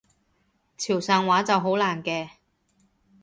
[0.79, 2.29] 潮汕話就好難嘅